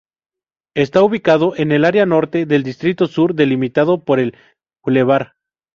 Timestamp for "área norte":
1.85-2.47